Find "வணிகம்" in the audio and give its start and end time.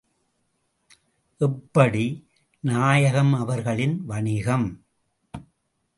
4.05-4.67